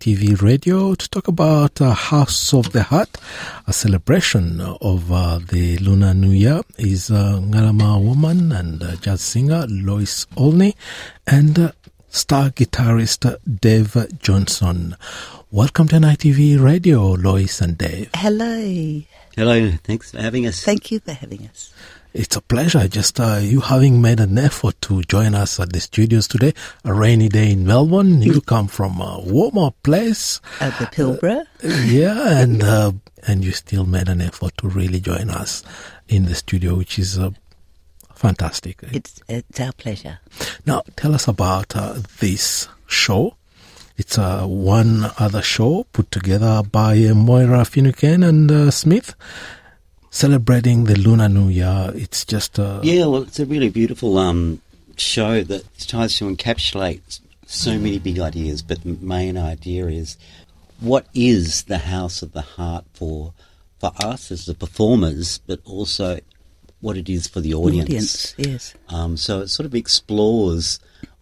NITV 0.00 0.40
Radio 0.40 0.94
to 0.94 1.10
talk 1.10 1.28
about 1.28 1.78
uh, 1.78 1.92
House 1.92 2.54
of 2.54 2.72
the 2.72 2.82
Heart, 2.84 3.18
a 3.66 3.72
celebration 3.72 4.58
of 4.58 5.12
uh, 5.12 5.38
the 5.50 5.76
Lunar 5.76 6.14
New 6.14 6.30
Year. 6.30 6.62
Is 6.78 7.10
uh, 7.10 7.38
Ngarluma 7.38 8.02
woman 8.02 8.50
and 8.50 8.82
uh, 8.82 8.96
jazz 8.96 9.20
singer 9.20 9.66
Lois 9.68 10.26
Olney 10.38 10.74
and 11.26 11.58
uh, 11.58 11.72
star 12.08 12.48
guitarist 12.48 13.36
Dave 13.60 13.94
Johnson. 14.20 14.96
Welcome 15.50 15.88
to 15.88 15.96
NITV 15.96 16.58
Radio, 16.64 17.12
Lois 17.12 17.60
and 17.60 17.76
Dave. 17.76 18.08
Hello. 18.14 19.02
Hello, 19.36 19.70
thanks 19.84 20.12
for 20.12 20.22
having 20.22 20.46
us. 20.46 20.64
Thank 20.64 20.90
you 20.90 21.00
for 21.00 21.12
having 21.12 21.46
us. 21.46 21.74
It's 22.12 22.34
a 22.34 22.40
pleasure 22.40 22.88
just 22.88 23.20
uh, 23.20 23.38
you 23.40 23.60
having 23.60 24.02
made 24.02 24.18
an 24.18 24.36
effort 24.36 24.80
to 24.82 25.02
join 25.02 25.34
us 25.34 25.60
at 25.60 25.72
the 25.72 25.80
studios 25.80 26.26
today. 26.26 26.52
A 26.84 26.92
rainy 26.92 27.28
day 27.28 27.52
in 27.52 27.66
Melbourne. 27.66 28.20
You 28.22 28.40
come 28.40 28.66
from 28.66 29.00
a 29.00 29.20
warmer 29.24 29.70
place. 29.82 30.40
At 30.60 30.78
the 30.78 30.86
Pilbara. 30.86 31.46
yeah, 31.62 32.40
and 32.40 32.62
uh, 32.64 32.92
and 33.26 33.44
you 33.44 33.52
still 33.52 33.86
made 33.86 34.08
an 34.08 34.20
effort 34.20 34.56
to 34.58 34.68
really 34.68 35.00
join 35.00 35.30
us 35.30 35.62
in 36.08 36.24
the 36.24 36.34
studio, 36.34 36.74
which 36.74 36.98
is 36.98 37.18
uh, 37.18 37.30
fantastic. 38.14 38.80
It's 38.92 39.22
it's 39.28 39.60
our 39.60 39.72
pleasure. 39.72 40.18
Now, 40.66 40.82
tell 40.96 41.14
us 41.14 41.28
about 41.28 41.76
uh, 41.76 42.00
this 42.18 42.68
show. 42.86 43.36
It's 43.96 44.18
uh, 44.18 44.46
one 44.46 45.10
other 45.18 45.42
show 45.42 45.84
put 45.92 46.10
together 46.10 46.62
by 46.62 47.04
uh, 47.04 47.14
Moira 47.14 47.64
Finucane 47.64 48.22
and 48.22 48.50
uh, 48.50 48.70
Smith, 48.70 49.14
celebrating 50.10 50.84
the 50.84 50.98
Lunar 50.98 51.28
New 51.28 51.48
Year. 51.48 51.92
It's 51.94 52.24
just 52.24 52.58
uh, 52.58 52.80
Yeah, 52.82 53.06
well, 53.06 53.22
it's 53.22 53.40
a 53.40 53.46
really 53.46 53.70
beautiful 53.70 54.18
um, 54.18 54.60
show 54.96 55.42
that 55.42 55.64
tries 55.78 56.18
to 56.18 56.24
encapsulate 56.24 57.20
so 57.46 57.78
many 57.78 57.98
big 57.98 58.18
ideas, 58.18 58.62
but 58.62 58.82
the 58.82 58.96
main 59.00 59.36
idea 59.36 59.86
is 59.86 60.16
what 60.80 61.06
is 61.14 61.64
the 61.64 61.78
House 61.78 62.22
of 62.22 62.32
the 62.32 62.42
Heart 62.42 62.84
for 62.92 63.32
for 63.78 63.92
us 63.98 64.30
as 64.30 64.44
the 64.44 64.54
performers, 64.54 65.38
but 65.46 65.60
also 65.64 66.20
what 66.80 66.96
it 66.96 67.08
is 67.08 67.26
for 67.26 67.40
the 67.40 67.54
audience. 67.54 67.88
Audience, 67.88 68.34
yes. 68.36 68.74
Um, 68.88 69.16
so 69.16 69.40
it 69.40 69.48
sort 69.48 69.66
of 69.66 69.74
explores 69.74 70.78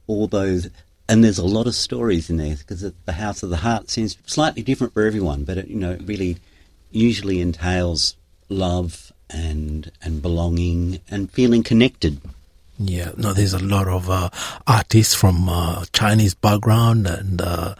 all 0.09 0.27
those, 0.27 0.69
and 1.09 1.23
there's 1.23 1.39
a 1.39 1.47
lot 1.47 1.67
of 1.67 1.75
stories 1.75 2.29
in 2.29 2.37
there 2.37 2.57
because 2.57 2.81
the 3.05 3.13
House 3.13 3.43
of 3.43 3.51
the 3.51 3.59
Heart 3.59 3.91
seems 3.91 4.19
slightly 4.27 4.63
different 4.63 4.93
for 4.93 5.07
everyone, 5.07 5.45
but 5.45 5.57
it, 5.57 5.69
you 5.69 5.77
know, 5.77 5.93
it 5.93 6.03
really 6.05 6.39
usually 6.91 7.41
entails 7.41 8.17
love 8.49 9.13
and 9.31 9.91
and 10.03 10.23
belonging 10.23 11.01
and 11.11 11.31
feeling 11.31 11.63
connected. 11.63 12.21
Yeah, 12.81 13.11
no, 13.17 13.33
there's 13.33 13.55
a 13.55 13.59
lot 13.59 13.89
of 13.89 14.09
uh, 14.09 14.31
artists 14.65 15.13
from 15.13 15.49
uh, 15.49 15.85
Chinese 15.93 16.35
background 16.35 17.09
and 17.09 17.43
uh, 17.43 17.75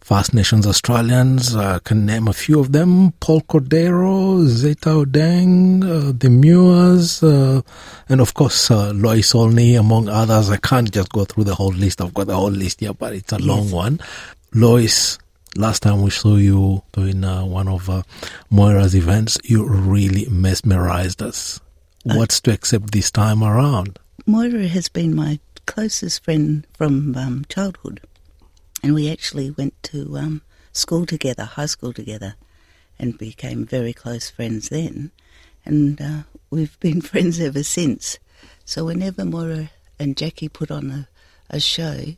First 0.00 0.34
Nations 0.34 0.68
Australians. 0.68 1.56
I 1.56 1.80
can 1.80 2.06
name 2.06 2.28
a 2.28 2.32
few 2.32 2.60
of 2.60 2.70
them: 2.70 3.10
Paul 3.18 3.40
Cordero, 3.40 4.46
Zeta 4.46 4.90
Odeng, 4.90 5.82
uh, 5.82 6.12
the 6.16 6.30
Muirs, 6.30 7.24
uh, 7.24 7.60
and 8.08 8.20
of 8.20 8.34
course 8.34 8.70
uh, 8.70 8.92
Lois 8.92 9.34
Olney, 9.34 9.74
among 9.74 10.08
others. 10.08 10.48
I 10.48 10.58
can't 10.58 10.92
just 10.92 11.10
go 11.10 11.24
through 11.24 11.44
the 11.44 11.56
whole 11.56 11.72
list. 11.72 12.00
I've 12.00 12.14
got 12.14 12.28
the 12.28 12.36
whole 12.36 12.52
list 12.52 12.78
here, 12.78 12.94
but 12.94 13.14
it's 13.14 13.32
a 13.32 13.38
long 13.38 13.72
one. 13.72 13.98
Lois, 14.54 15.18
last 15.56 15.82
time 15.82 16.02
we 16.02 16.10
saw 16.10 16.36
you 16.36 16.82
doing 16.92 17.24
uh, 17.24 17.44
one 17.44 17.68
of 17.68 17.88
uh, 17.88 18.02
Moira's 18.50 18.94
events, 18.94 19.38
you 19.44 19.66
really 19.66 20.26
mesmerized 20.30 21.22
us. 21.22 21.60
What's 22.04 22.40
to 22.42 22.52
accept 22.52 22.92
this 22.92 23.10
time 23.10 23.42
around? 23.42 23.98
Moira 24.26 24.68
has 24.68 24.88
been 24.88 25.14
my 25.14 25.40
closest 25.66 26.22
friend 26.22 26.64
from 26.72 27.16
um, 27.16 27.44
childhood, 27.48 28.00
and 28.82 28.94
we 28.94 29.10
actually 29.10 29.50
went 29.50 29.74
to 29.84 30.16
um, 30.16 30.42
school 30.72 31.04
together, 31.04 31.44
high 31.44 31.66
school 31.66 31.92
together, 31.92 32.36
and 32.98 33.18
became 33.18 33.66
very 33.66 33.92
close 33.92 34.30
friends 34.30 34.68
then. 34.68 35.10
And 35.64 36.00
uh, 36.00 36.22
we've 36.50 36.78
been 36.80 37.00
friends 37.00 37.40
ever 37.40 37.64
since. 37.64 38.18
So 38.64 38.84
whenever 38.84 39.24
Moira 39.24 39.70
and 39.98 40.16
Jackie 40.16 40.48
put 40.48 40.70
on 40.70 40.90
a, 40.90 41.08
a 41.50 41.58
show, 41.58 42.14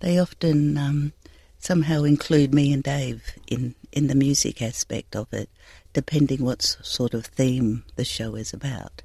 they 0.00 0.18
often 0.18 0.76
um, 0.76 1.12
somehow 1.60 2.02
include 2.02 2.52
me 2.52 2.72
and 2.72 2.82
Dave 2.82 3.34
in, 3.46 3.74
in 3.92 4.08
the 4.08 4.14
music 4.14 4.60
aspect 4.60 5.14
of 5.14 5.32
it, 5.32 5.48
depending 5.92 6.42
what 6.42 6.62
sort 6.62 7.14
of 7.14 7.26
theme 7.26 7.84
the 7.96 8.04
show 8.04 8.34
is 8.34 8.52
about. 8.52 9.02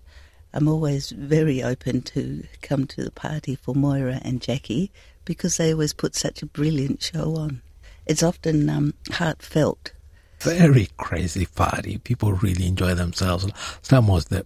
I'm 0.54 0.70
always 0.70 1.12
very 1.12 1.62
open 1.62 2.02
to 2.04 2.44
come 2.62 2.88
to 2.88 3.04
the 3.04 3.12
party 3.12 3.56
for 3.56 3.76
Moira 3.76 4.22
and 4.24 4.42
Jackie 4.42 4.90
because 5.26 5.58
they 5.58 5.74
always 5.74 5.94
put 5.94 6.16
such 6.16 6.42
a 6.42 6.46
brilliant 6.46 7.04
show 7.04 7.36
on. 7.36 7.62
It's 8.06 8.24
often 8.24 8.70
um, 8.70 8.94
heartfelt. 9.12 9.92
very 10.40 10.88
crazy 10.98 11.46
party. 11.48 11.98
People 11.98 12.34
really 12.34 12.68
enjoy 12.68 12.94
themselves. 12.94 13.48
Some 13.82 14.08
was 14.08 14.26
the 14.26 14.46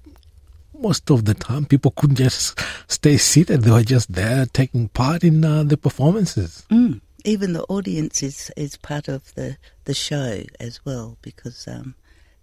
most 0.79 1.11
of 1.11 1.25
the 1.25 1.33
time 1.33 1.65
people 1.65 1.91
couldn't 1.91 2.15
just 2.15 2.59
stay 2.87 3.17
seated; 3.17 3.61
they 3.61 3.71
were 3.71 3.83
just 3.83 4.13
there 4.13 4.45
taking 4.45 4.87
part 4.87 5.23
in 5.23 5.43
uh, 5.43 5.63
the 5.63 5.77
performances. 5.77 6.65
Mm. 6.71 7.01
Even 7.25 7.53
the 7.53 7.63
audience 7.63 8.23
is, 8.23 8.51
is 8.55 8.77
part 8.77 9.07
of 9.07 9.33
the, 9.35 9.57
the 9.85 9.93
show 9.93 10.43
as 10.59 10.83
well 10.85 11.17
because 11.21 11.67
um, 11.67 11.95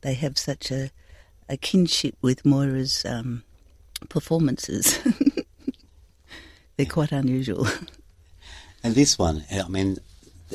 they 0.03 0.14
have 0.14 0.38
such 0.38 0.70
a, 0.70 0.91
a 1.48 1.56
kinship 1.56 2.14
with 2.20 2.44
Moira's 2.44 3.04
um, 3.04 3.42
performances. 4.09 4.98
They're 6.76 6.87
quite 6.87 7.12
unusual. 7.12 7.66
And 8.87 8.94
this 8.94 9.19
one, 9.19 9.42
I 9.50 9.66
mean, 9.66 9.97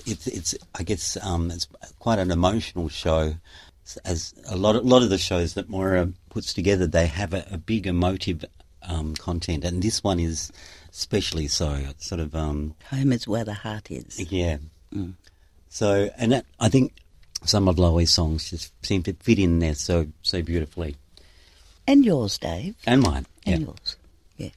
it's 0.06 0.26
it's 0.26 0.56
I 0.80 0.84
guess 0.84 1.18
um, 1.22 1.52
it's 1.52 1.68
quite 2.00 2.18
an 2.18 2.32
emotional 2.32 2.88
show. 2.88 3.34
As 4.06 4.34
a 4.48 4.56
lot 4.56 4.78
of, 4.78 4.86
lot 4.86 5.02
of 5.02 5.10
the 5.10 5.18
shows 5.18 5.56
that 5.56 5.68
Moira 5.68 6.14
puts 6.30 6.54
together, 6.54 6.88
they 6.88 7.08
have 7.08 7.34
a, 7.34 7.46
a 7.52 7.58
big 7.58 7.88
emotive 7.88 8.46
um, 8.84 9.16
content, 9.16 9.64
and 9.64 9.82
this 9.82 10.04
one 10.04 10.20
is 10.20 10.52
especially 10.92 11.48
so. 11.48 11.74
It's 11.74 12.08
sort 12.08 12.22
of 12.22 12.36
um, 12.36 12.76
Home 12.90 13.12
is 13.12 13.28
where 13.28 13.44
the 13.46 13.54
heart 13.54 13.90
is. 13.92 14.20
yeah. 14.32 14.58
So, 15.70 16.10
and 16.18 16.32
that, 16.34 16.46
I 16.60 16.70
think 16.70 16.94
some 17.46 17.68
of 17.68 17.80
Lois' 17.80 18.12
songs 18.12 18.50
just 18.50 18.74
seem 18.86 19.04
to 19.04 19.14
fit 19.14 19.40
in 19.40 19.60
there 19.60 19.74
so 19.76 20.08
so 20.22 20.42
beautifully, 20.42 20.96
And 21.88 22.06
yours, 22.06 22.38
Dave. 22.38 22.76
and 22.86 23.02
mine. 23.02 23.26
Yeah. 23.46 23.54
And 23.56 23.66
yours. 23.68 23.96
Yeah. 24.38 24.50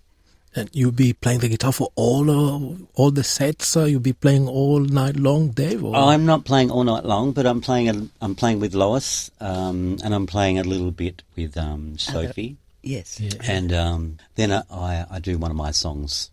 And 0.56 0.70
you'll 0.72 0.92
be 0.92 1.12
playing 1.12 1.38
the 1.40 1.48
guitar 1.48 1.72
for 1.72 1.90
all 1.94 2.28
uh, 2.30 2.76
all 2.94 3.10
the 3.12 3.22
sets. 3.24 3.76
Uh, 3.76 3.84
you'll 3.84 4.00
be 4.00 4.12
playing 4.12 4.48
all 4.48 4.80
night 4.80 5.16
long, 5.16 5.50
Dave. 5.50 5.84
Or? 5.84 5.94
I'm 5.94 6.26
not 6.26 6.44
playing 6.44 6.70
all 6.72 6.82
night 6.84 7.04
long, 7.04 7.30
but 7.32 7.46
I'm 7.46 7.60
playing. 7.60 7.88
A, 7.88 8.08
I'm 8.20 8.34
playing 8.34 8.58
with 8.60 8.74
Lois, 8.74 9.30
um, 9.40 9.98
and 10.04 10.12
I'm 10.14 10.26
playing 10.26 10.58
a 10.58 10.64
little 10.64 10.90
bit 10.90 11.22
with 11.36 11.56
um, 11.56 11.96
Sophie, 11.98 12.56
Yes. 12.84 13.18
Yeah. 13.20 13.32
and 13.48 13.72
um, 13.72 14.18
then 14.34 14.52
I, 14.52 14.62
I, 14.70 15.06
I 15.12 15.18
do 15.18 15.38
one 15.38 15.50
of 15.50 15.56
my 15.56 15.70
songs 15.70 16.30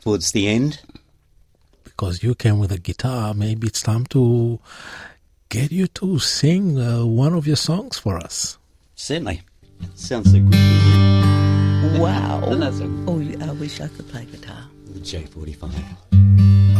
towards 0.00 0.32
the 0.32 0.46
end. 0.48 0.80
because 1.84 2.22
you 2.22 2.34
came 2.34 2.58
with 2.58 2.70
a 2.72 2.78
guitar, 2.78 3.34
maybe 3.34 3.66
it's 3.66 3.82
time 3.82 4.06
to 4.06 4.60
get 5.48 5.72
you 5.72 5.86
to 5.88 6.18
sing 6.18 6.78
uh, 6.80 7.04
one 7.04 7.34
of 7.34 7.46
your 7.46 7.56
songs 7.56 7.98
for 7.98 8.16
us. 8.16 8.58
Certainly, 8.94 9.42
sounds 9.94 10.30
so 10.32 10.38
good. 10.40 12.00
Wow. 12.00 12.40
Doesn't 12.40 12.60
that 12.60 12.74
so- 12.74 13.04
Oh, 13.12 13.20
I 13.48 13.52
wish 13.52 13.80
I 13.80 13.88
could 13.88 14.08
play 14.08 14.24
guitar. 14.26 14.64
The 14.86 15.00
J45. 15.00 15.72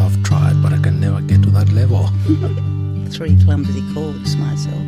I've 0.00 0.22
tried, 0.22 0.62
but 0.62 0.72
I 0.72 0.78
can 0.80 1.00
never 1.00 1.20
get 1.22 1.42
to 1.42 1.50
that 1.50 1.68
level. 1.72 2.06
Three 3.10 3.36
clumsy 3.44 3.82
chords 3.94 4.36
myself. 4.36 4.82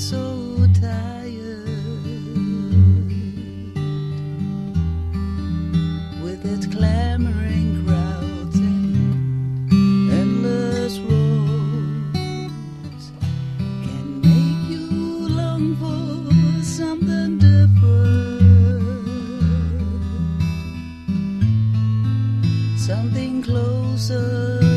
So 0.00 0.66
tired 0.80 1.66
with 6.22 6.42
its 6.46 6.66
clamoring 6.66 7.84
crowds 7.86 8.56
and 8.56 10.10
endless 10.10 10.98
roads 11.00 12.16
can 13.84 14.20
make 14.22 14.70
you 14.70 15.28
long 15.28 15.76
for 15.76 16.64
something 16.64 17.36
different, 17.36 17.90
something 22.78 23.42
closer 23.42 24.69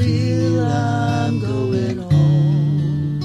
feel 0.00 0.60
I'm 0.60 1.40
going 1.40 1.98
home. 1.98 3.20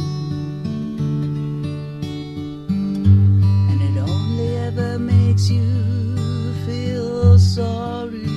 And 3.69 3.79
it 3.87 3.95
only 3.97 4.57
ever 4.57 4.99
makes 4.99 5.49
you 5.49 6.53
feel 6.65 7.39
sorry 7.39 8.27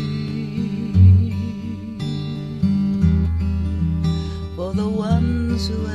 for 4.55 4.73
the 4.73 4.89
ones 4.89 5.67
who 5.69 5.87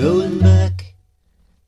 Going 0.00 0.38
back 0.38 0.94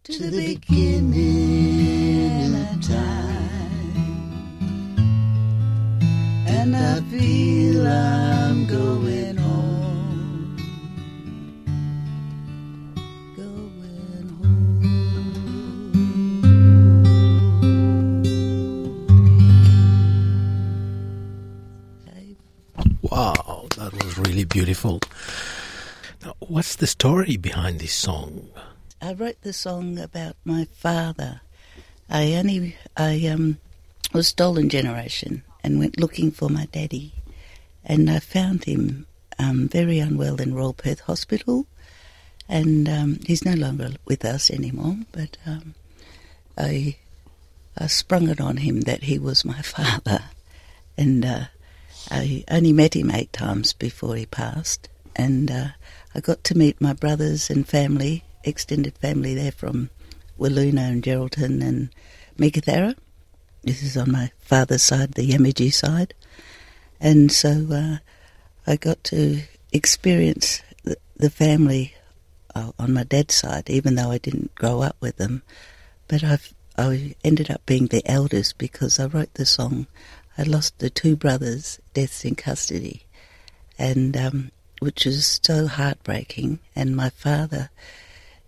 to 0.04 0.30
the 0.30 0.54
beginning 0.54 2.54
of 2.54 2.80
time. 2.80 4.22
and 6.46 6.74
I 6.74 7.00
feel 7.10 7.86
I'm 7.86 8.66
going 8.66 9.36
home. 9.36 10.56
Going 13.36 14.28
home. 14.40 14.80
Wow, 23.02 23.66
that 23.76 23.92
was 23.92 24.16
really 24.16 24.44
beautiful. 24.44 25.01
What's 26.48 26.74
the 26.74 26.88
story 26.88 27.36
behind 27.36 27.78
this 27.78 27.94
song? 27.94 28.48
I 29.00 29.12
wrote 29.12 29.40
the 29.42 29.52
song 29.52 29.98
about 29.98 30.34
my 30.44 30.64
father. 30.64 31.40
I 32.10 32.34
only 32.34 32.76
I 32.96 33.26
um 33.28 33.58
was 34.12 34.26
stolen 34.28 34.68
generation 34.68 35.44
and 35.62 35.78
went 35.78 36.00
looking 36.00 36.32
for 36.32 36.48
my 36.48 36.66
daddy, 36.66 37.12
and 37.84 38.10
I 38.10 38.18
found 38.18 38.64
him 38.64 39.06
um, 39.38 39.68
very 39.68 40.00
unwell 40.00 40.40
in 40.40 40.52
Royal 40.52 40.72
Perth 40.72 41.00
Hospital, 41.00 41.66
and 42.48 42.88
um, 42.88 43.20
he's 43.24 43.44
no 43.44 43.54
longer 43.54 43.90
with 44.04 44.24
us 44.24 44.50
anymore. 44.50 44.96
But 45.12 45.36
um, 45.46 45.74
I 46.58 46.96
I 47.78 47.86
sprung 47.86 48.28
it 48.28 48.40
on 48.40 48.56
him 48.56 48.80
that 48.80 49.04
he 49.04 49.16
was 49.16 49.44
my 49.44 49.62
father, 49.76 50.24
and 50.98 51.24
uh, 51.24 51.44
I 52.10 52.42
only 52.50 52.72
met 52.72 52.94
him 52.94 53.12
eight 53.12 53.32
times 53.32 53.72
before 53.72 54.16
he 54.16 54.26
passed, 54.26 54.88
and 55.14 55.48
uh, 55.48 55.68
I 56.14 56.20
got 56.20 56.44
to 56.44 56.58
meet 56.58 56.80
my 56.80 56.92
brothers 56.92 57.48
and 57.48 57.66
family, 57.66 58.24
extended 58.44 58.96
family 58.98 59.34
there 59.34 59.52
from 59.52 59.90
Wiluna 60.38 60.88
and 60.90 61.02
Geraldton 61.02 61.62
and 61.62 61.88
Meekatharra. 62.38 62.96
This 63.62 63.82
is 63.82 63.96
on 63.96 64.12
my 64.12 64.30
father's 64.40 64.82
side, 64.82 65.12
the 65.12 65.26
Yamaji 65.26 65.72
side, 65.72 66.14
and 67.00 67.30
so 67.30 67.66
uh, 67.72 67.98
I 68.66 68.76
got 68.76 69.02
to 69.04 69.42
experience 69.72 70.62
the, 70.82 70.96
the 71.16 71.30
family 71.30 71.94
uh, 72.54 72.72
on 72.78 72.92
my 72.92 73.04
dad's 73.04 73.34
side, 73.34 73.70
even 73.70 73.94
though 73.94 74.10
I 74.10 74.18
didn't 74.18 74.54
grow 74.54 74.82
up 74.82 74.96
with 75.00 75.16
them. 75.16 75.42
But 76.08 76.24
I've 76.24 76.52
I 76.76 77.14
ended 77.22 77.50
up 77.50 77.64
being 77.66 77.86
the 77.86 78.02
eldest 78.06 78.58
because 78.58 78.98
I 78.98 79.06
wrote 79.06 79.34
the 79.34 79.46
song. 79.46 79.86
I 80.38 80.42
lost 80.42 80.78
the 80.78 80.90
two 80.90 81.16
brothers, 81.16 81.78
deaths 81.94 82.24
in 82.24 82.34
custody, 82.34 83.04
and 83.78 84.16
um, 84.16 84.50
which 84.82 85.06
was 85.06 85.40
so 85.42 85.68
heartbreaking. 85.68 86.58
And 86.74 86.96
my 86.96 87.10
father, 87.10 87.70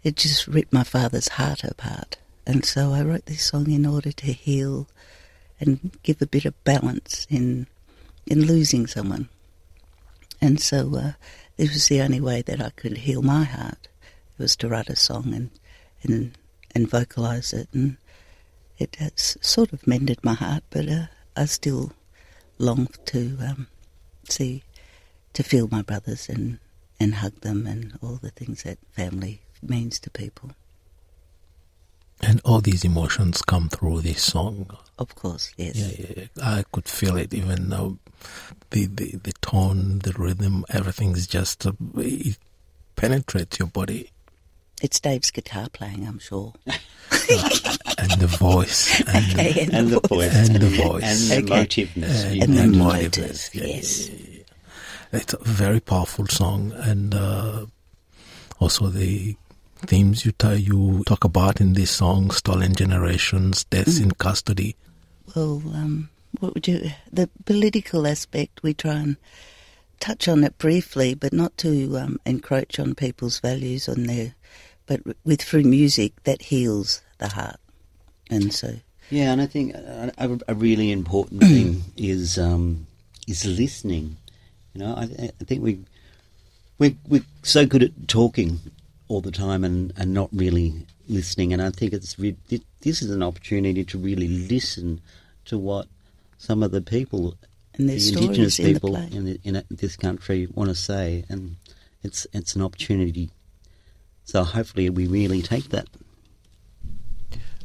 it 0.02 0.16
just 0.16 0.48
ripped 0.48 0.72
my 0.72 0.82
father's 0.82 1.28
heart 1.28 1.62
apart. 1.62 2.18
And 2.46 2.64
so 2.64 2.92
I 2.92 3.02
wrote 3.02 3.26
this 3.26 3.44
song 3.44 3.70
in 3.70 3.86
order 3.86 4.12
to 4.12 4.32
heal 4.32 4.88
and 5.60 5.92
give 6.02 6.20
a 6.20 6.26
bit 6.26 6.44
of 6.44 6.64
balance 6.64 7.26
in 7.30 7.66
in 8.26 8.46
losing 8.46 8.86
someone. 8.86 9.28
And 10.40 10.60
so 10.60 10.96
uh, 10.96 11.12
this 11.56 11.72
was 11.72 11.88
the 11.88 12.00
only 12.00 12.20
way 12.20 12.42
that 12.42 12.60
I 12.60 12.70
could 12.70 12.98
heal 12.98 13.22
my 13.22 13.44
heart. 13.44 13.88
It 14.36 14.42
was 14.42 14.56
to 14.56 14.68
write 14.68 14.90
a 14.90 14.96
song 14.96 15.32
and 15.32 15.50
and 16.02 16.36
and 16.74 16.90
vocalize 16.90 17.52
it, 17.52 17.68
and 17.72 17.96
it 18.78 18.96
has 18.96 19.38
sort 19.40 19.72
of 19.72 19.86
mended 19.86 20.18
my 20.24 20.34
heart. 20.34 20.64
But 20.70 20.88
uh, 20.88 21.06
I 21.36 21.44
still 21.44 21.92
long 22.58 22.88
to 23.06 23.38
um, 23.40 23.68
see, 24.28 24.64
to 25.34 25.42
feel 25.42 25.68
my 25.70 25.82
brothers 25.82 26.28
and 26.28 26.58
and 27.00 27.16
hug 27.16 27.40
them, 27.40 27.66
and 27.66 27.98
all 28.02 28.16
the 28.22 28.30
things 28.30 28.62
that 28.62 28.78
family 28.92 29.42
means 29.62 29.98
to 30.00 30.10
people. 30.10 30.52
And 32.22 32.40
all 32.44 32.60
these 32.60 32.84
emotions 32.84 33.42
come 33.42 33.68
through 33.68 34.02
this 34.02 34.22
song. 34.22 34.70
Of 34.98 35.14
course, 35.16 35.52
yes. 35.56 35.74
Yeah, 35.76 36.14
yeah, 36.16 36.24
I 36.42 36.64
could 36.72 36.88
feel 36.88 37.16
it 37.16 37.34
even 37.34 37.68
though 37.68 37.98
the, 38.70 38.86
the, 38.86 39.16
the 39.16 39.32
tone, 39.42 39.98
the 39.98 40.12
rhythm, 40.12 40.64
everything 40.70 41.16
is 41.16 41.26
just, 41.26 41.66
uh, 41.66 41.72
it 41.96 42.38
penetrates 42.94 43.58
your 43.58 43.68
body. 43.68 44.10
It's 44.80 45.00
Dave's 45.00 45.32
guitar 45.32 45.68
playing, 45.68 46.06
I'm 46.06 46.20
sure. 46.20 46.52
And 47.98 48.10
the 48.20 48.26
voice. 48.28 49.00
And, 49.08 49.32
Okay, 49.38 49.68
And 49.72 49.88
the 49.88 50.00
voice. 50.00 50.34
And 50.48 50.56
the 50.56 50.68
voice. 50.68 51.30
And 51.30 51.48
the 51.48 51.54
Okay. 51.54 51.60
motiveness. 51.60 52.24
And 52.24 52.42
and 52.42 52.54
the 52.56 52.62
and 52.62 52.76
motive, 52.78 53.02
motiveness, 53.18 53.50
yeah, 53.54 53.64
yes. 53.64 54.10
It's 55.14 55.32
a 55.32 55.38
very 55.42 55.80
powerful 55.80 56.26
song, 56.26 56.72
and 56.74 57.14
uh, 57.14 57.66
also 58.58 58.88
the 58.88 59.36
themes 59.86 60.24
you 60.24 60.32
ta- 60.32 60.52
you 60.52 61.04
talk 61.06 61.24
about 61.24 61.60
in 61.60 61.74
this 61.74 61.90
song: 61.90 62.30
stolen 62.30 62.74
generations, 62.74 63.64
deaths 63.64 63.98
in 64.00 64.10
custody. 64.12 64.76
Well, 65.34 65.62
um, 65.72 66.10
what 66.40 66.54
would 66.54 66.66
you? 66.66 66.90
The 67.12 67.30
political 67.44 68.06
aspect, 68.06 68.62
we 68.62 68.74
try 68.74 68.94
and 68.94 69.16
touch 70.00 70.26
on 70.26 70.42
it 70.44 70.58
briefly, 70.58 71.14
but 71.14 71.32
not 71.32 71.56
to 71.58 71.96
um, 71.96 72.20
encroach 72.26 72.78
on 72.78 72.94
people's 72.94 73.40
values 73.40 73.88
on 73.88 74.04
their. 74.04 74.34
But 74.86 75.00
with 75.24 75.40
through 75.40 75.62
music, 75.62 76.12
that 76.24 76.42
heals 76.42 77.02
the 77.18 77.28
heart, 77.28 77.60
and 78.28 78.52
so 78.52 78.74
Yeah, 79.10 79.32
and 79.32 79.40
I 79.40 79.46
think 79.46 79.74
a, 79.74 80.12
a, 80.18 80.38
a 80.48 80.54
really 80.54 80.90
important 80.90 81.42
thing 81.42 81.84
is 81.96 82.38
um, 82.38 82.86
is 83.28 83.46
listening. 83.46 84.16
You 84.74 84.80
know, 84.84 84.94
I, 84.94 85.02
I 85.40 85.44
think 85.44 85.62
we 85.62 85.80
we 86.78 86.96
we're 87.08 87.24
so 87.42 87.64
good 87.66 87.82
at 87.82 88.08
talking 88.08 88.58
all 89.08 89.20
the 89.20 89.30
time 89.30 89.62
and, 89.64 89.92
and 89.96 90.12
not 90.12 90.28
really 90.32 90.86
listening. 91.08 91.52
And 91.52 91.62
I 91.62 91.70
think 91.70 91.92
it's 91.92 92.18
re- 92.18 92.36
this 92.80 93.02
is 93.02 93.10
an 93.10 93.22
opportunity 93.22 93.84
to 93.84 93.98
really 93.98 94.26
listen 94.28 95.00
to 95.44 95.58
what 95.58 95.86
some 96.38 96.62
of 96.62 96.70
the 96.72 96.80
people 96.80 97.36
And 97.78 97.88
the 97.88 97.94
indigenous 97.94 98.54
stories 98.54 98.58
in 98.58 98.64
the 98.66 98.72
people 98.80 98.96
in, 98.96 99.24
the, 99.24 99.40
in 99.44 99.56
it- 99.56 99.66
this 99.70 99.96
country 99.96 100.48
want 100.52 100.70
to 100.70 100.74
say, 100.74 101.24
and 101.28 101.56
it's 102.02 102.26
it's 102.32 102.56
an 102.56 102.62
opportunity. 102.62 103.30
So 104.24 104.42
hopefully 104.42 104.90
we 104.90 105.06
really 105.06 105.42
take 105.42 105.68
that. 105.68 105.86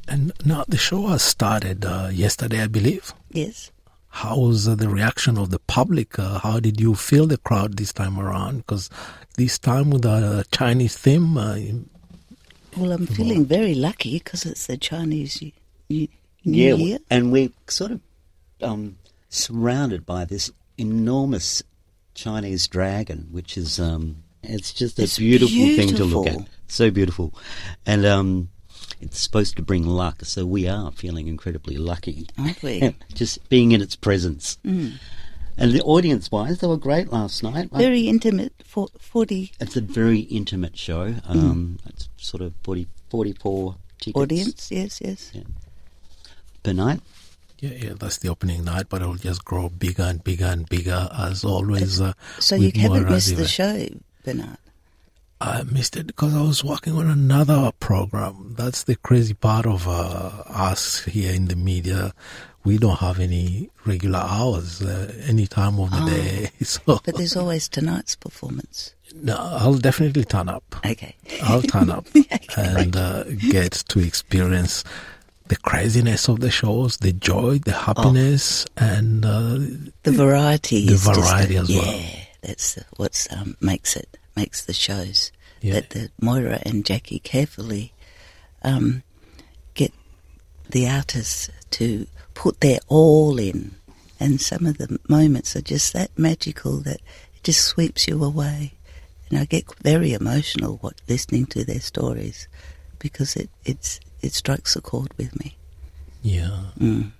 And 0.08 0.32
now 0.44 0.66
the 0.68 0.78
show 0.78 1.08
has 1.08 1.22
started 1.22 1.86
uh, 1.86 2.10
yesterday, 2.12 2.62
I 2.63 2.68
believe. 2.68 3.13
Yes. 3.32 3.72
How 4.10 4.38
was 4.38 4.68
uh, 4.68 4.75
the 4.75 4.89
reaction 4.89 5.38
of 5.38 5.50
the 5.50 5.60
public? 5.60 6.18
Uh, 6.20 6.39
how 6.39 6.60
did 6.60 6.80
you 6.82 6.96
feel 6.96 7.28
the 7.28 7.38
crowd 7.38 7.78
this 7.78 7.94
time 7.94 8.20
around? 8.20 8.58
Because 8.58 8.89
this 9.38 9.58
time 9.60 9.89
with 9.92 10.04
a 10.06 10.44
Chinese 10.51 10.98
theme, 10.98 11.38
uh, 11.38 11.58
Well, 12.75 12.92
I'm 12.92 13.08
feeling 13.08 13.46
very 13.46 13.75
lucky 13.75 14.18
because 14.20 14.46
it's 14.46 14.68
the 14.68 14.78
Chinese 14.78 15.42
New, 15.42 15.51
New 15.89 16.08
New 16.44 16.75
Year. 16.78 17.00
and 17.10 17.32
we're 17.32 17.50
sort 17.68 17.92
of 17.92 18.01
um, 18.62 18.98
surrounded 19.30 20.06
by 20.06 20.25
this 20.25 20.51
enormous 20.78 21.63
Chinese 22.16 22.68
dragon, 22.68 23.28
which 23.32 23.58
is 23.58 23.80
um, 23.80 24.24
it's 24.44 24.74
just 24.74 25.00
a 25.00 25.04
It's 25.04 25.18
beautiful, 25.20 25.56
thing 25.56 25.96
to 25.96 26.04
look 26.06 26.28
at. 26.28 26.48
So 26.68 26.92
beautiful, 26.92 27.34
and 27.86 28.06
um, 28.06 28.50
it's 29.01 29.19
supposed 29.19 29.55
to 29.58 29.62
bring 29.62 29.86
luck. 29.86 30.24
So 30.24 30.46
we 30.46 30.67
are 30.67 30.91
feeling 30.91 31.27
incredibly 31.27 31.77
lucky, 31.77 32.27
Aren't 32.38 32.62
we? 32.63 32.96
just 33.13 33.48
being 33.50 33.72
in 33.72 33.81
its 33.81 33.96
presence. 33.96 34.58
And 34.63 35.74
the 35.74 35.81
audience-wise, 35.81 36.60
they 36.60 36.67
were 36.67 36.77
great 36.77 37.12
last 37.12 37.43
night. 37.43 37.69
I- 37.74 37.77
Very 37.79 38.08
intimate. 38.08 38.53
For, 38.63 38.88
40 39.00 39.51
it's 39.60 39.75
a 39.75 39.81
very 39.81 40.19
intimate 40.19 40.77
show. 40.77 41.15
Um, 41.25 41.79
It's 41.86 42.08
sort 42.17 42.41
of 42.41 42.53
40, 42.63 42.88
44 43.10 43.75
tickets 44.00 44.17
audience. 44.22 44.72
Yes, 44.72 45.01
yes. 45.01 45.31
per 46.63 46.72
night. 46.74 47.01
yeah, 47.60 47.72
yeah, 47.72 47.93
that's 48.00 48.17
the 48.19 48.29
opening 48.29 48.63
night, 48.63 48.86
but 48.89 49.01
it 49.01 49.05
will 49.08 49.15
just 49.15 49.43
grow 49.43 49.67
bigger 49.69 50.03
and 50.03 50.24
bigger 50.24 50.46
and 50.46 50.69
bigger 50.69 51.10
as 51.13 51.43
always. 51.43 52.00
Uh, 52.00 52.13
So 52.39 52.55
you 52.55 52.72
haven't 52.75 53.10
missed 53.10 53.27
the 53.36 53.43
event. 53.43 53.50
show, 53.50 53.88
Bernard. 54.24 54.58
I 55.41 55.63
missed 55.63 55.96
it 55.96 56.08
because 56.08 56.36
I 56.36 56.41
was 56.41 56.63
working 56.63 56.98
on 56.98 57.08
another 57.10 57.72
program. 57.79 58.55
That's 58.58 58.84
the 58.84 58.96
crazy 58.98 59.34
part 59.34 59.65
of 59.65 59.88
uh, 59.88 60.43
us 60.48 61.05
here 61.05 61.34
in 61.34 61.46
the 61.46 61.55
media. 61.55 62.13
We 62.65 62.77
don't 62.77 63.00
have 63.00 63.19
any 63.22 63.69
regular 63.86 64.19
hours, 64.19 64.81
uh, 64.81 65.13
any 65.25 65.48
time 65.48 65.79
of 65.79 65.91
the 65.91 66.05
day. 66.05 66.50
So 66.65 67.00
But 67.05 67.15
there's 67.15 67.38
always 67.38 67.69
tonight's 67.69 68.15
performance. 68.17 68.93
no, 69.15 69.38
I'll 69.38 69.77
definitely 69.77 70.25
turn 70.25 70.50
up. 70.50 70.63
Okay. 70.86 71.15
I'll 71.43 71.62
turn 71.62 71.89
up 71.89 72.05
and 72.58 72.96
uh, 72.98 73.24
get 73.24 73.72
to 73.88 74.00
experience 74.00 74.84
the 75.48 75.55
craziness 75.55 76.27
of 76.27 76.41
the 76.41 76.51
shows, 76.51 76.98
the 76.98 77.13
joy, 77.13 77.60
the 77.60 77.72
happiness, 77.74 78.67
and 78.75 79.25
uh, 79.25 79.58
The 80.03 80.12
variety. 80.12 80.86
The 80.86 80.96
variety 80.98 81.55
as 81.55 81.69
yeah, 81.69 81.81
well. 81.81 82.05
that's 82.41 82.77
what 82.98 83.27
um, 83.31 83.55
makes 83.62 83.96
it 83.96 84.19
makes 84.39 84.63
the 84.65 84.74
shows. 84.74 85.31
Yeah. 85.62 85.74
That 85.74 85.89
the 85.89 86.10
Moira 86.22 86.60
and 86.65 86.86
Jackie 86.86 87.19
carefully 87.19 87.91
um, 88.63 89.03
get 89.74 89.91
the 90.69 90.88
artists 90.88 91.50
to 91.72 92.08
put 92.34 92.62
their 92.62 92.79
all 92.88 93.38
in, 93.38 93.75
and 94.19 94.39
some 94.39 94.65
of 94.65 94.77
the 94.77 95.00
moments 95.10 95.55
are 95.58 95.62
just 95.62 95.91
that 95.93 96.12
magical 96.17 96.77
that 96.88 97.01
it 97.36 97.43
just 97.43 97.65
sweeps 97.65 98.08
you 98.08 98.24
away. 98.24 98.74
And 99.29 99.38
I 99.38 99.46
get 99.46 99.65
very 99.84 100.13
emotional 100.13 100.77
what 100.81 101.01
listening 101.10 101.46
to 101.48 101.65
their 101.65 101.81
stories 101.81 102.48
because 103.00 103.36
it 103.36 103.50
it's 103.65 104.00
it 104.22 104.34
strikes 104.34 104.75
a 104.75 104.81
chord 104.81 105.12
with 105.17 105.38
me. 105.39 105.58
yeah. 106.22 106.72
Mm. 106.79 107.12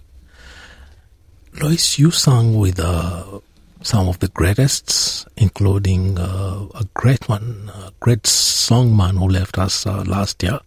Lois, 1.61 1.97
you 1.99 2.11
sang 2.11 2.57
with 2.57 2.79
uh, 2.79 3.39
some 3.81 4.07
of 4.07 4.19
the 4.19 4.27
greatest, 4.27 5.27
including 5.38 6.17
uh, 6.19 6.67
a 6.75 6.86
great 6.93 7.29
one, 7.29 7.71
a 7.74 7.91
great 8.00 8.24
songman 8.24 9.17
who 9.17 9.27
left 9.27 9.57
us 9.57 9.86
uh, 9.86 10.03
last 10.05 10.43
year, 10.43 10.59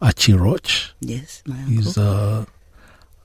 Archie 0.00 0.34
Roach. 0.34 0.92
Yes, 1.00 1.42
my 1.46 1.56
uncle. 1.56 1.72
He's 1.72 1.96
a 1.96 2.46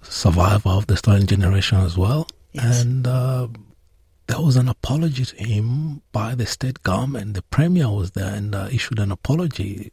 survivor 0.01 0.69
of 0.69 0.87
the 0.87 0.97
stolen 0.97 1.27
generation 1.27 1.79
as 1.79 1.97
well. 1.97 2.27
Yes. 2.53 2.81
And 2.81 3.05
uh, 3.05 3.47
there 4.27 4.41
was 4.41 4.55
an 4.55 4.69
apology 4.69 5.25
to 5.25 5.35
him 5.35 6.01
by 6.11 6.35
the 6.35 6.45
state 6.45 6.83
government. 6.83 7.33
The 7.33 7.41
premier 7.41 7.89
was 7.89 8.11
there 8.11 8.33
and 8.33 8.55
uh, 8.55 8.69
issued 8.71 8.99
an 8.99 9.11
apology, 9.11 9.91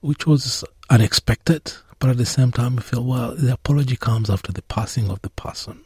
which 0.00 0.26
was 0.26 0.64
unexpected. 0.88 1.72
But 1.98 2.10
at 2.10 2.16
the 2.16 2.26
same 2.26 2.50
time, 2.50 2.78
I 2.78 2.82
feel, 2.82 3.04
well, 3.04 3.34
the 3.34 3.52
apology 3.52 3.96
comes 3.96 4.30
after 4.30 4.52
the 4.52 4.62
passing 4.62 5.10
of 5.10 5.20
the 5.20 5.30
person. 5.30 5.84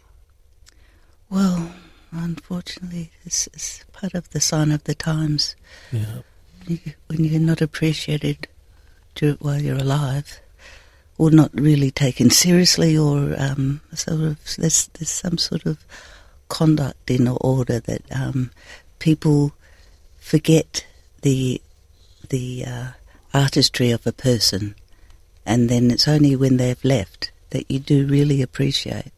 Well, 1.29 1.73
unfortunately, 2.15 3.11
this 3.25 3.49
is 3.55 3.85
part 3.93 4.15
of 4.15 4.31
the 4.31 4.41
sign 4.41 4.71
of 4.71 4.85
the 4.85 4.95
times. 4.95 5.57
Yeah. 5.93 6.21
When 7.09 7.25
you're 7.25 7.41
not 7.41 7.61
appreciated 7.61 8.49
while 9.39 9.61
you're 9.61 9.77
alive, 9.77 10.41
or 11.19 11.31
not 11.31 11.51
really 11.55 11.91
taken 11.91 12.31
seriously, 12.31 12.97
or 12.97 13.35
um, 13.39 13.81
sort 13.95 14.21
of 14.21 14.57
there's 14.57 14.89
there's 14.89 15.11
some 15.11 15.39
sort 15.39 15.67
of 15.67 15.85
conduct 16.49 17.11
in 17.11 17.29
order 17.29 17.81
that 17.81 18.03
um, 18.15 18.51
people 18.99 19.53
forget 20.19 20.87
the 21.23 21.61
the 22.29 22.65
uh, 22.67 22.87
artistry 23.33 23.91
of 23.91 24.07
a 24.07 24.13
person, 24.13 24.75
and 25.47 25.69
then 25.69 25.91
it's 25.91 26.09
only 26.09 26.35
when 26.35 26.57
they've 26.57 26.85
left 26.85 27.31
that 27.51 27.71
you 27.71 27.79
do 27.79 28.07
really 28.07 28.43
appreciate 28.43 29.13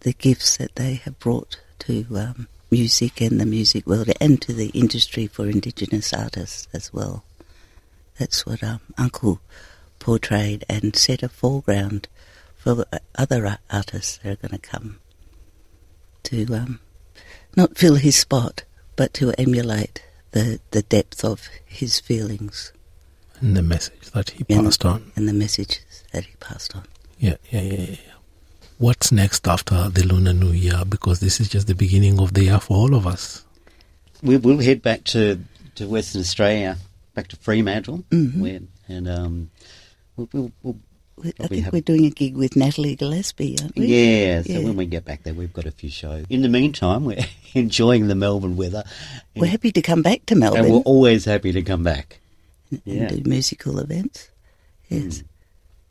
the 0.00 0.12
gifts 0.12 0.56
that 0.56 0.74
they 0.74 0.94
have 0.94 1.18
brought 1.20 1.60
to 1.86 2.06
um, 2.16 2.48
music 2.70 3.20
and 3.20 3.40
the 3.40 3.46
music 3.46 3.86
world 3.86 4.10
and 4.20 4.40
to 4.42 4.52
the 4.52 4.68
industry 4.68 5.26
for 5.26 5.46
Indigenous 5.46 6.12
artists 6.12 6.68
as 6.72 6.92
well. 6.92 7.24
That's 8.18 8.44
what 8.46 8.62
um, 8.62 8.80
Uncle 8.98 9.40
portrayed 9.98 10.64
and 10.68 10.94
set 10.96 11.22
a 11.22 11.28
foreground 11.28 12.08
for 12.56 12.84
uh, 12.92 12.98
other 13.16 13.58
artists 13.70 14.18
that 14.18 14.32
are 14.32 14.48
going 14.48 14.58
to 14.60 14.68
come 14.68 14.98
to 16.24 16.46
um, 16.54 16.80
not 17.56 17.76
fill 17.76 17.96
his 17.96 18.16
spot, 18.16 18.64
but 18.96 19.12
to 19.14 19.32
emulate 19.38 20.02
the, 20.30 20.60
the 20.70 20.82
depth 20.82 21.24
of 21.24 21.48
his 21.64 22.00
feelings 22.00 22.72
And 23.40 23.56
the 23.56 23.62
message 23.62 24.10
that 24.12 24.30
he 24.30 24.44
and, 24.48 24.64
passed 24.66 24.84
on. 24.84 25.12
and 25.16 25.28
the 25.28 25.32
messages 25.32 26.04
that 26.12 26.24
he 26.24 26.34
passed 26.40 26.76
on. 26.76 26.84
Yeah, 27.18 27.36
yeah, 27.50 27.60
yeah, 27.62 27.80
yeah. 27.90 27.96
What's 28.82 29.12
next 29.12 29.46
after 29.46 29.88
the 29.90 30.02
Lunar 30.04 30.32
New 30.32 30.50
Year? 30.50 30.82
Because 30.88 31.20
this 31.20 31.38
is 31.38 31.48
just 31.48 31.68
the 31.68 31.74
beginning 31.74 32.18
of 32.18 32.34
the 32.34 32.42
year 32.46 32.58
for 32.58 32.76
all 32.76 32.96
of 32.96 33.06
us. 33.06 33.44
We 34.24 34.36
will 34.38 34.58
head 34.58 34.82
back 34.82 35.04
to, 35.14 35.38
to 35.76 35.86
Western 35.86 36.20
Australia, 36.20 36.78
back 37.14 37.28
to 37.28 37.36
Fremantle, 37.36 38.02
Mhm. 38.10 38.40
where, 38.40 38.58
and 38.88 39.08
um, 39.08 39.50
we'll, 40.16 40.28
we'll, 40.32 40.52
we'll 40.64 40.76
I 41.38 41.46
think 41.46 41.62
have- 41.64 41.72
we're 41.72 41.80
doing 41.80 42.06
a 42.06 42.10
gig 42.10 42.34
with 42.36 42.56
Natalie 42.56 42.96
Gillespie, 42.96 43.56
aren't 43.62 43.76
we? 43.76 43.86
yeah. 43.86 44.42
So 44.42 44.60
when 44.62 44.74
we 44.74 44.86
get 44.86 45.04
back 45.04 45.22
there, 45.22 45.34
we've 45.34 45.52
got 45.52 45.66
a 45.66 45.70
few 45.70 45.88
shows. 45.90 46.26
In 46.28 46.42
the 46.42 46.48
meantime, 46.48 47.04
we're 47.04 47.24
enjoying 47.54 48.08
the 48.08 48.16
Melbourne 48.16 48.56
weather, 48.56 48.82
We're 49.36 49.46
happy 49.46 49.70
to 49.70 49.82
come 49.82 50.02
back 50.02 50.26
to 50.26 50.34
and 50.34 50.40
Melbourne 50.40 50.68
we're 50.72 50.78
always 50.80 51.24
happy 51.24 51.52
to 51.52 51.62
come 51.62 51.84
back. 51.84 52.18
and 52.72 52.82
yeah. 52.84 53.06
do 53.08 53.22
musical 53.30 53.78
events. 53.78 54.28
Yes. 54.88 55.22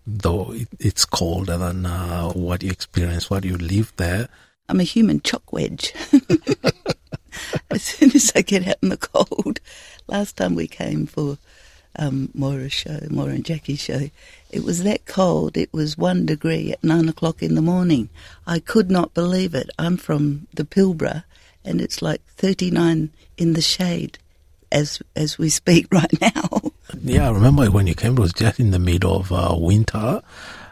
Though 0.06 0.54
it, 0.54 0.68
it's 0.80 1.06
colder 1.06 1.58
than 1.58 1.86
uh, 1.86 2.32
what 2.32 2.64
you 2.64 2.72
experience, 2.72 3.30
what 3.30 3.46
you 3.46 3.58
live 3.58 3.94
there. 3.98 4.30
I'm 4.68 4.80
a 4.80 4.84
human 4.84 5.22
chock 5.22 5.52
wedge. 5.54 5.94
as 7.70 7.84
soon 7.84 8.12
as 8.16 8.32
I 8.36 8.42
get 8.42 8.68
out 8.68 8.78
in 8.82 8.90
the 8.90 8.98
cold. 8.98 9.60
Last 10.08 10.38
time 10.38 10.56
we 10.56 10.68
came 10.68 11.06
for 11.06 11.38
um, 11.98 12.30
Moira's 12.34 12.74
show, 12.74 13.00
Moira 13.10 13.34
and 13.34 13.46
Jackie's 13.46 13.82
show, 13.82 14.10
it 14.50 14.64
was 14.64 14.84
that 14.84 15.06
cold. 15.06 15.58
It 15.58 15.74
was 15.74 15.98
one 15.98 16.26
degree 16.26 16.72
at 16.72 16.84
nine 16.84 17.10
o'clock 17.10 17.42
in 17.44 17.56
the 17.56 17.62
morning. 17.62 18.10
I 18.48 18.60
could 18.60 18.90
not 18.90 19.14
believe 19.14 19.54
it. 19.54 19.70
I'm 19.78 19.98
from 19.98 20.48
the 20.54 20.64
Pilbara, 20.64 21.24
and 21.64 21.82
it's 21.82 22.02
like 22.02 22.22
39 22.38 23.12
in 23.38 23.54
the 23.54 23.62
shade 23.62 24.20
as 24.72 25.02
as 25.16 25.38
we 25.38 25.50
speak 25.50 25.88
right 25.92 26.22
now. 26.22 26.62
Yeah, 27.04 27.28
I 27.30 27.32
remember 27.32 27.70
when 27.72 27.88
you 27.88 27.96
came, 27.96 28.14
it 28.14 28.20
was 28.20 28.34
just 28.34 28.60
in 28.60 28.72
the 28.72 28.80
middle 28.80 29.18
of 29.18 29.32
uh, 29.32 29.56
winter. 29.58 30.22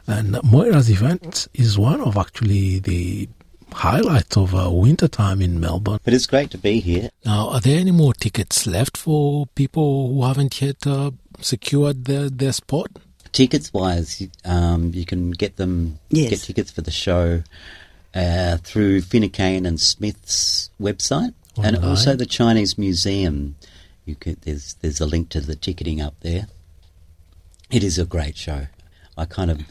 And 0.07 0.41
Moira's 0.43 0.89
event 0.89 1.47
is 1.53 1.77
one 1.77 2.01
of 2.01 2.17
actually 2.17 2.79
the 2.79 3.29
highlights 3.71 4.35
of 4.37 4.55
uh, 4.55 4.69
winter 4.71 5.07
time 5.07 5.41
in 5.41 5.59
Melbourne. 5.59 5.99
But 6.03 6.13
it's 6.13 6.25
great 6.25 6.49
to 6.51 6.57
be 6.57 6.79
here. 6.79 7.09
Now, 7.25 7.49
are 7.49 7.61
there 7.61 7.79
any 7.79 7.91
more 7.91 8.13
tickets 8.13 8.65
left 8.65 8.97
for 8.97 9.45
people 9.53 10.13
who 10.13 10.23
haven't 10.25 10.59
yet 10.61 10.85
uh, 10.87 11.11
secured 11.41 12.05
their, 12.05 12.29
their 12.29 12.51
spot? 12.53 12.87
Tickets 13.31 13.71
wise, 13.71 14.27
um, 14.45 14.91
you 14.95 15.05
can 15.05 15.29
get 15.31 15.57
them 15.57 15.99
Yes. 16.09 16.31
get 16.31 16.39
tickets 16.41 16.71
for 16.71 16.81
the 16.81 16.89
show 16.91 17.43
uh, 18.15 18.57
through 18.57 19.01
Finucane 19.01 19.67
and 19.67 19.79
Smith's 19.79 20.71
website, 20.81 21.33
and 21.63 21.77
also 21.77 22.15
the 22.15 22.25
Chinese 22.25 22.77
Museum. 22.79 23.55
You 24.09 24.35
there's 24.41 24.73
there's 24.75 24.99
a 24.99 25.05
link 25.05 25.29
to 25.29 25.41
the 25.41 25.55
ticketing 25.55 26.01
up 26.01 26.15
there. 26.21 26.47
It 27.71 27.83
is 27.83 27.99
a 27.99 28.05
great 28.05 28.37
show. 28.37 28.67
I 29.17 29.25
kind 29.25 29.51
of 29.51 29.61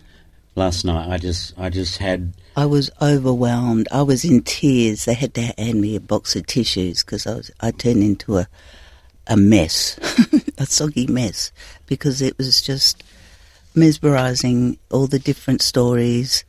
last 0.54 0.84
night. 0.84 1.08
I 1.08 1.16
just, 1.16 1.58
I 1.58 1.70
just 1.70 1.98
had. 1.98 2.34
I 2.56 2.66
was 2.66 2.90
overwhelmed. 3.00 3.88
I 3.90 4.02
was 4.02 4.24
in 4.24 4.42
tears. 4.42 5.04
They 5.04 5.14
had 5.14 5.34
to 5.34 5.42
hand 5.56 5.80
me 5.80 5.96
a 5.96 6.00
box 6.00 6.36
of 6.36 6.46
tissues 6.46 7.02
because 7.02 7.26
I 7.26 7.34
was 7.36 7.50
I 7.60 7.70
turned 7.70 8.02
into 8.02 8.36
a 8.38 8.48
a 9.26 9.36
mess, 9.36 9.98
a 10.58 10.66
soggy 10.66 11.06
mess, 11.06 11.52
because 11.86 12.20
it 12.20 12.36
was 12.36 12.60
just 12.60 13.02
mesmerising. 13.74 14.78
All 14.90 15.06
the 15.06 15.18
different 15.18 15.62
stories 15.62 16.44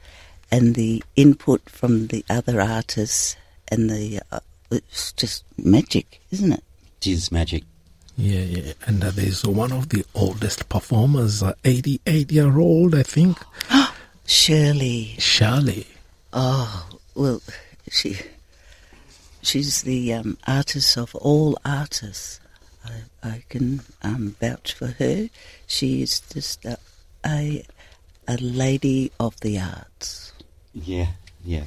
and 0.51 0.75
the 0.75 1.03
input 1.15 1.69
from 1.69 2.07
the 2.07 2.25
other 2.29 2.59
artists 2.59 3.37
and 3.69 3.89
the 3.89 4.21
uh, 4.31 4.39
it's 4.71 5.13
just 5.13 5.43
magic, 5.57 6.21
isn't 6.31 6.51
it? 6.51 6.63
It 7.01 7.07
is 7.07 7.31
magic. 7.31 7.63
Yeah, 8.19 8.41
yeah. 8.41 8.73
And 8.85 9.01
uh, 9.01 9.11
there's 9.11 9.45
one 9.45 9.71
of 9.71 9.87
the 9.89 10.03
oldest 10.13 10.67
performers, 10.67 11.41
uh, 11.41 11.53
88 11.63 12.29
year 12.33 12.59
old, 12.59 12.93
I 12.93 13.03
think, 13.03 13.37
Shirley. 14.25 15.15
Shirley. 15.19 15.87
Oh 16.33 16.89
well, 17.15 17.41
she 17.89 18.17
she's 19.41 19.83
the 19.83 20.13
um, 20.15 20.37
artist 20.45 20.97
of 20.97 21.15
all 21.15 21.57
artists. 21.63 22.41
I, 22.83 23.03
I 23.23 23.43
can 23.47 23.81
um, 24.03 24.35
vouch 24.41 24.73
for 24.73 24.87
her. 24.87 25.29
She 25.65 26.01
is 26.01 26.19
just 26.19 26.65
a, 26.65 26.77
a 27.25 27.63
a 28.27 28.35
lady 28.35 29.13
of 29.17 29.39
the 29.39 29.59
arts. 29.59 30.33
Yeah, 30.73 31.07
yeah. 31.45 31.63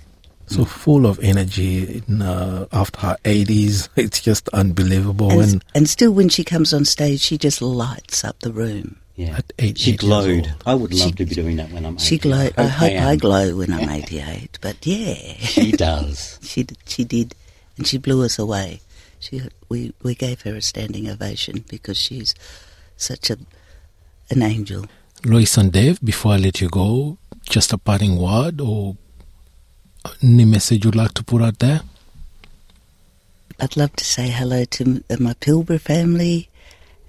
So 0.53 0.65
full 0.65 1.07
of 1.07 1.19
energy 1.21 2.03
in, 2.09 2.23
uh, 2.23 2.67
after 2.73 3.01
her 3.01 3.17
80s. 3.25 3.89
It's 3.97 4.21
just 4.21 4.49
unbelievable. 4.51 5.31
And, 5.31 5.43
And, 5.53 5.65
and 5.75 5.89
still, 5.89 6.13
when 6.13 6.29
she 6.29 6.45
comes 6.45 6.73
on 6.75 6.85
stage, 6.85 7.21
she 7.21 7.39
just 7.39 7.61
lights 7.63 8.25
up 8.25 8.39
the 8.41 8.53
room. 8.53 8.97
Yeah. 9.17 9.37
At 9.39 9.53
eight- 9.59 9.79
she 9.79 9.93
eight 9.93 9.99
glowed. 10.01 10.55
I 10.67 10.75
would 10.75 10.93
love 10.95 11.09
She- 11.09 11.13
to 11.13 11.27
be 11.27 11.35
doing 11.35 11.57
that 11.57 11.71
when 11.71 11.85
I'm 11.85 11.99
She 11.99 12.15
80. 12.17 12.23
glowed. 12.29 12.55
I 12.57 12.67
hope 12.67 12.91
I 12.91 13.13
am. 13.13 13.19
glow 13.19 13.57
when 13.57 13.73
I'm 13.73 13.89
88. 14.01 14.59
But 14.61 14.77
yeah, 14.87 15.37
She 15.41 15.73
does. 15.89 16.39
she 16.43 16.67
she 16.87 17.05
did, 17.05 17.35
and 17.77 17.87
she 17.87 17.99
blew 17.99 18.25
us 18.25 18.39
away. 18.39 18.81
She 19.21 19.43
we 19.69 19.93
we 20.03 20.15
gave 20.15 20.41
her 20.43 20.57
a 20.57 20.63
standing 20.63 21.09
ovation 21.09 21.65
because 21.69 21.99
she's 21.99 22.35
such 22.97 23.31
a 23.31 23.37
an 24.31 24.43
angel. 24.43 24.87
Lois 25.25 25.57
and 25.59 25.71
Dave, 25.71 26.01
before 26.03 26.33
I 26.33 26.39
let 26.39 26.61
you 26.61 26.69
go, 26.69 27.19
just 27.49 27.73
a 27.73 27.79
parting 27.79 28.17
word 28.19 28.61
or 28.61 28.97
any 30.23 30.45
message 30.45 30.85
you'd 30.85 30.95
like 30.95 31.15
to 31.15 31.25
put 31.25 31.43
out 31.43 31.59
there? 31.59 31.83
I'd 33.61 33.77
love 33.77 33.95
to 33.97 34.05
say 34.05 34.29
hello 34.29 34.65
to 34.65 35.05
uh, 35.09 35.17
my 35.21 35.35
Pilbara 35.35 35.81
family, 35.81 36.49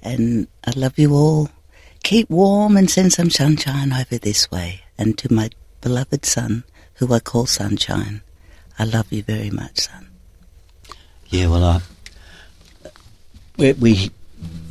and 0.02 0.48
I 0.66 0.72
love 0.76 1.00
you 1.00 1.14
all. 1.14 1.50
Keep 2.04 2.30
warm 2.30 2.78
and 2.78 2.90
send 2.90 3.14
some 3.14 3.30
sunshine 3.30 3.94
over 3.94 4.18
this 4.18 4.52
way. 4.52 4.82
And 4.98 5.18
to 5.18 5.34
my 5.34 5.50
beloved 5.82 6.26
son, 6.26 6.64
who 6.96 7.12
I 7.14 7.20
call 7.20 7.46
Sunshine, 7.46 8.22
I 8.78 8.86
love 8.86 9.12
you 9.12 9.24
very 9.24 9.50
much, 9.50 9.80
son. 9.80 10.10
Yeah, 11.30 11.48
well, 11.48 11.64
uh, 11.64 11.80
we're 13.58 13.74
we 13.74 14.12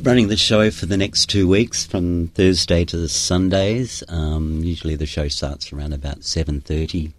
running 0.01 0.27
the 0.27 0.37
show 0.37 0.69
for 0.71 0.85
the 0.85 0.97
next 0.97 1.25
two 1.25 1.47
weeks 1.47 1.85
from 1.85 2.27
Thursday 2.29 2.85
to 2.85 3.07
Sundays. 3.09 4.03
Um, 4.07 4.63
usually 4.63 4.95
the 4.95 5.05
show 5.05 5.27
starts 5.27 5.73
around 5.73 5.93
about 5.93 6.23
seven 6.23 6.61
thirty. 6.61 7.13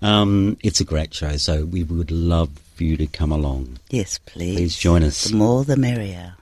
Um, 0.00 0.56
it's 0.62 0.80
a 0.80 0.84
great 0.84 1.12
show, 1.12 1.36
so 1.36 1.64
we 1.64 1.82
would 1.82 2.10
love 2.10 2.50
for 2.74 2.84
you 2.84 2.96
to 2.96 3.06
come 3.06 3.32
along. 3.32 3.78
Yes, 3.90 4.18
please. 4.18 4.56
Please 4.56 4.76
join 4.78 5.02
us. 5.02 5.24
The 5.24 5.36
more 5.36 5.64
the 5.64 5.76
merrier. 5.76 6.34